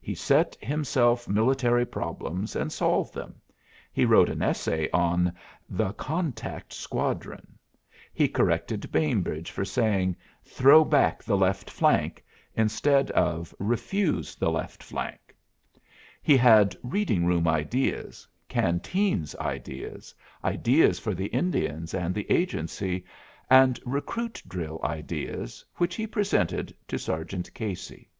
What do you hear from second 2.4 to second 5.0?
and solved them; he wrote an essay